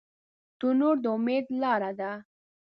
تنور 0.59 0.95
د 1.03 1.05
امید 1.17 1.45
لاره 1.61 1.91
ده 1.99 2.11